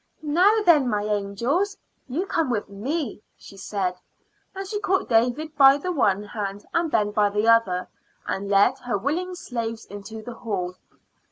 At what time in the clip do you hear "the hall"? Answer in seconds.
10.23-10.73